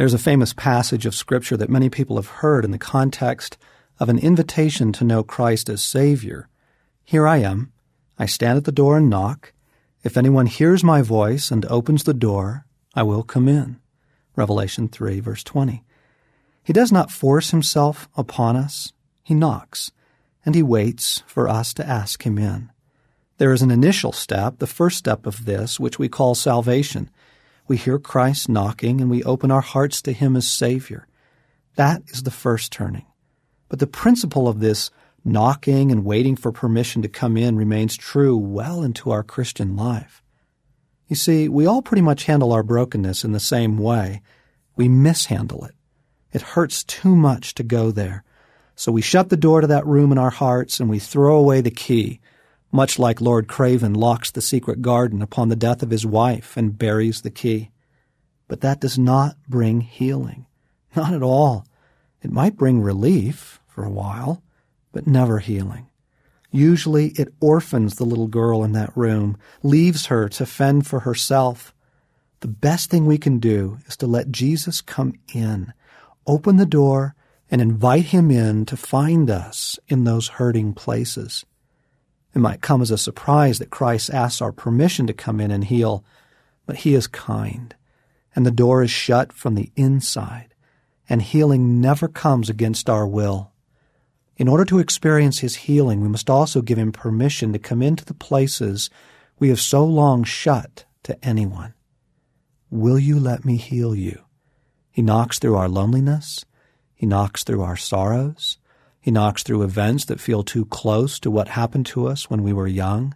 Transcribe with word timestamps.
There's 0.00 0.14
a 0.14 0.18
famous 0.18 0.54
passage 0.54 1.04
of 1.04 1.14
Scripture 1.14 1.58
that 1.58 1.68
many 1.68 1.90
people 1.90 2.16
have 2.16 2.40
heard 2.40 2.64
in 2.64 2.70
the 2.70 2.78
context 2.78 3.58
of 3.98 4.08
an 4.08 4.18
invitation 4.18 4.94
to 4.94 5.04
know 5.04 5.22
Christ 5.22 5.68
as 5.68 5.82
Savior. 5.82 6.48
Here 7.04 7.28
I 7.28 7.36
am. 7.40 7.70
I 8.18 8.24
stand 8.24 8.56
at 8.56 8.64
the 8.64 8.72
door 8.72 8.96
and 8.96 9.10
knock. 9.10 9.52
If 10.02 10.16
anyone 10.16 10.46
hears 10.46 10.82
my 10.82 11.02
voice 11.02 11.50
and 11.50 11.66
opens 11.66 12.04
the 12.04 12.14
door, 12.14 12.64
I 12.94 13.02
will 13.02 13.22
come 13.22 13.46
in. 13.46 13.78
Revelation 14.36 14.88
3, 14.88 15.20
verse 15.20 15.44
20. 15.44 15.84
He 16.64 16.72
does 16.72 16.90
not 16.90 17.10
force 17.12 17.50
himself 17.50 18.08
upon 18.16 18.56
us. 18.56 18.94
He 19.22 19.34
knocks, 19.34 19.92
and 20.46 20.54
he 20.54 20.62
waits 20.62 21.22
for 21.26 21.46
us 21.46 21.74
to 21.74 21.86
ask 21.86 22.22
him 22.22 22.38
in. 22.38 22.70
There 23.36 23.52
is 23.52 23.60
an 23.60 23.70
initial 23.70 24.12
step, 24.12 24.60
the 24.60 24.66
first 24.66 24.96
step 24.96 25.26
of 25.26 25.44
this, 25.44 25.78
which 25.78 25.98
we 25.98 26.08
call 26.08 26.34
salvation. 26.34 27.10
We 27.70 27.76
hear 27.76 28.00
Christ 28.00 28.48
knocking, 28.48 29.00
and 29.00 29.08
we 29.08 29.22
open 29.22 29.52
our 29.52 29.60
hearts 29.60 30.02
to 30.02 30.12
him 30.12 30.34
as 30.34 30.48
Savior. 30.48 31.06
That 31.76 32.02
is 32.08 32.24
the 32.24 32.30
first 32.32 32.72
turning. 32.72 33.06
But 33.68 33.78
the 33.78 33.86
principle 33.86 34.48
of 34.48 34.58
this 34.58 34.90
knocking 35.24 35.92
and 35.92 36.04
waiting 36.04 36.34
for 36.34 36.50
permission 36.50 37.00
to 37.02 37.08
come 37.08 37.36
in 37.36 37.56
remains 37.56 37.96
true 37.96 38.36
well 38.36 38.82
into 38.82 39.12
our 39.12 39.22
Christian 39.22 39.76
life. 39.76 40.20
You 41.06 41.14
see, 41.14 41.48
we 41.48 41.64
all 41.64 41.80
pretty 41.80 42.02
much 42.02 42.24
handle 42.24 42.52
our 42.52 42.64
brokenness 42.64 43.22
in 43.22 43.30
the 43.30 43.38
same 43.38 43.78
way. 43.78 44.20
We 44.74 44.88
mishandle 44.88 45.64
it. 45.64 45.76
It 46.32 46.42
hurts 46.42 46.82
too 46.82 47.14
much 47.14 47.54
to 47.54 47.62
go 47.62 47.92
there. 47.92 48.24
So 48.74 48.90
we 48.90 49.00
shut 49.00 49.28
the 49.28 49.36
door 49.36 49.60
to 49.60 49.68
that 49.68 49.86
room 49.86 50.10
in 50.10 50.18
our 50.18 50.30
hearts 50.30 50.80
and 50.80 50.90
we 50.90 50.98
throw 50.98 51.36
away 51.36 51.60
the 51.60 51.70
key, 51.70 52.18
much 52.72 52.98
like 52.98 53.20
Lord 53.20 53.48
Craven 53.48 53.94
locks 53.94 54.30
the 54.30 54.42
secret 54.42 54.82
garden 54.82 55.22
upon 55.22 55.48
the 55.48 55.56
death 55.56 55.82
of 55.82 55.90
his 55.90 56.06
wife 56.06 56.56
and 56.56 56.78
buries 56.78 57.22
the 57.22 57.30
key. 57.30 57.70
But 58.48 58.60
that 58.60 58.80
does 58.80 58.98
not 58.98 59.36
bring 59.48 59.80
healing. 59.80 60.46
Not 60.94 61.12
at 61.12 61.22
all. 61.22 61.66
It 62.22 62.30
might 62.30 62.56
bring 62.56 62.80
relief 62.80 63.60
for 63.66 63.84
a 63.84 63.90
while, 63.90 64.42
but 64.92 65.06
never 65.06 65.38
healing. 65.38 65.88
Usually 66.50 67.08
it 67.10 67.32
orphans 67.40 67.94
the 67.94 68.04
little 68.04 68.26
girl 68.26 68.64
in 68.64 68.72
that 68.72 68.96
room, 68.96 69.36
leaves 69.62 70.06
her 70.06 70.28
to 70.30 70.46
fend 70.46 70.86
for 70.86 71.00
herself. 71.00 71.72
The 72.40 72.48
best 72.48 72.90
thing 72.90 73.06
we 73.06 73.18
can 73.18 73.38
do 73.38 73.78
is 73.86 73.96
to 73.98 74.06
let 74.06 74.32
Jesus 74.32 74.80
come 74.80 75.14
in, 75.32 75.72
open 76.26 76.56
the 76.56 76.66
door, 76.66 77.14
and 77.50 77.60
invite 77.60 78.06
him 78.06 78.30
in 78.30 78.64
to 78.66 78.76
find 78.76 79.30
us 79.30 79.78
in 79.88 80.04
those 80.04 80.28
hurting 80.28 80.74
places. 80.74 81.44
It 82.34 82.38
might 82.38 82.60
come 82.60 82.82
as 82.82 82.90
a 82.90 82.98
surprise 82.98 83.58
that 83.58 83.70
Christ 83.70 84.10
asks 84.10 84.40
our 84.40 84.52
permission 84.52 85.06
to 85.06 85.12
come 85.12 85.40
in 85.40 85.50
and 85.50 85.64
heal, 85.64 86.04
but 86.66 86.76
he 86.76 86.94
is 86.94 87.06
kind, 87.06 87.74
and 88.34 88.46
the 88.46 88.50
door 88.50 88.82
is 88.82 88.90
shut 88.90 89.32
from 89.32 89.54
the 89.54 89.72
inside, 89.76 90.54
and 91.08 91.20
healing 91.22 91.80
never 91.80 92.06
comes 92.06 92.48
against 92.48 92.88
our 92.88 93.06
will. 93.06 93.50
In 94.40 94.48
order 94.48 94.64
to 94.64 94.78
experience 94.78 95.40
His 95.40 95.56
healing, 95.56 96.00
we 96.00 96.08
must 96.08 96.30
also 96.30 96.62
give 96.62 96.78
Him 96.78 96.92
permission 96.92 97.52
to 97.52 97.58
come 97.58 97.82
into 97.82 98.06
the 98.06 98.14
places 98.14 98.88
we 99.38 99.50
have 99.50 99.60
so 99.60 99.84
long 99.84 100.24
shut 100.24 100.86
to 101.02 101.22
anyone. 101.22 101.74
Will 102.70 102.98
you 102.98 103.20
let 103.20 103.44
me 103.44 103.58
heal 103.58 103.94
you? 103.94 104.24
He 104.90 105.02
knocks 105.02 105.38
through 105.38 105.56
our 105.56 105.68
loneliness. 105.68 106.46
He 106.94 107.04
knocks 107.04 107.44
through 107.44 107.60
our 107.60 107.76
sorrows. 107.76 108.56
He 109.00 109.10
knocks 109.10 109.42
through 109.42 109.62
events 109.62 110.04
that 110.04 110.20
feel 110.20 110.42
too 110.42 110.66
close 110.66 111.18
to 111.20 111.30
what 111.30 111.48
happened 111.48 111.86
to 111.86 112.06
us 112.06 112.28
when 112.28 112.42
we 112.42 112.52
were 112.52 112.66
young 112.66 113.14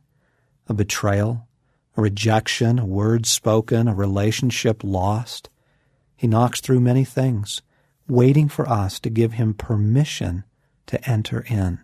a 0.67 0.73
betrayal, 0.73 1.47
a 1.95 2.01
rejection, 2.01 2.79
a 2.79 2.87
word 2.87 3.27
spoken, 3.27 3.87
a 3.87 3.95
relationship 3.95 4.83
lost. 4.83 5.51
He 6.17 6.27
knocks 6.27 6.62
through 6.62 6.81
many 6.81 7.05
things, 7.05 7.61
waiting 8.09 8.49
for 8.49 8.67
us 8.67 8.99
to 9.01 9.11
give 9.11 9.35
him 9.35 9.53
permission 9.53 10.45
to 10.87 11.07
enter 11.07 11.45
in. 11.49 11.81